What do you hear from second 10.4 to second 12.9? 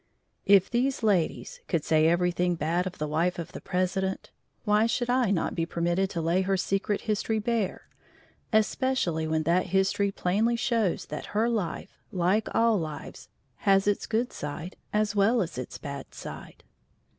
shows that her life, like all